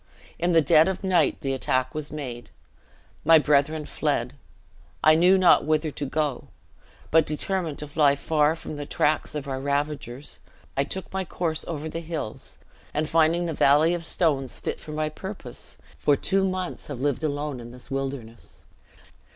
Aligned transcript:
In 0.39 0.53
the 0.53 0.63
dead 0.63 0.87
of 0.87 1.03
night 1.03 1.39
the 1.41 1.53
attack 1.53 1.93
was 1.93 2.11
made. 2.11 2.49
My 3.23 3.37
brethren 3.37 3.85
fled; 3.85 4.33
I 5.03 5.13
knew 5.13 5.37
not 5.37 5.63
whither 5.63 5.91
to 5.91 6.05
go; 6.07 6.47
but, 7.11 7.23
determined 7.23 7.77
to 7.77 7.87
fly 7.87 8.15
far 8.15 8.55
from 8.55 8.77
the 8.77 8.87
tracts 8.87 9.35
of 9.35 9.47
our 9.47 9.59
ravagers, 9.61 10.39
I 10.75 10.85
took 10.85 11.13
my 11.13 11.23
course 11.23 11.63
over 11.67 11.87
the 11.87 11.99
hills, 11.99 12.57
and 12.95 13.07
finding 13.07 13.45
the 13.45 13.53
valley 13.53 13.93
of 13.93 14.03
stones 14.03 14.57
fit 14.57 14.79
for 14.79 14.91
my 14.91 15.07
purpose, 15.07 15.77
for 15.99 16.15
two 16.15 16.49
months 16.49 16.87
have 16.87 16.99
lived 16.99 17.23
alone 17.23 17.59
in 17.59 17.69
this 17.69 17.91
wilderness." 17.91 18.63